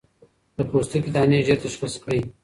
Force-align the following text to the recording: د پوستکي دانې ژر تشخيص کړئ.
د 0.55 0.57
پوستکي 0.69 1.09
دانې 1.15 1.39
ژر 1.47 1.57
تشخيص 1.65 1.95
کړئ. 2.03 2.19